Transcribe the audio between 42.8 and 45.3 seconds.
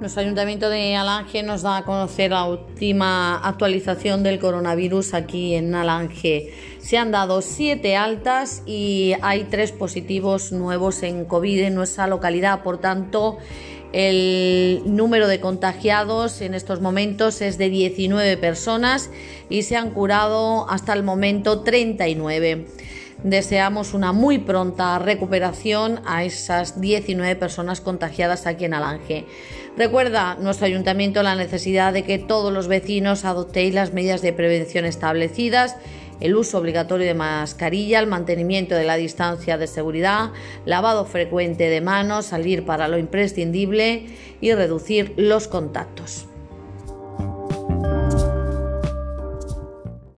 lo imprescindible y reducir